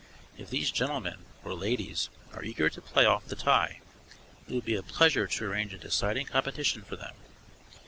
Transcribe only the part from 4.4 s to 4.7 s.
it would